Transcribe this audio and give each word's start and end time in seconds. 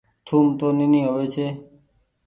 ٿوم 0.25 0.45
تو 0.59 0.67
نيني 0.77 0.99
هووي 1.07 1.27
ڇي۔ 1.33 1.47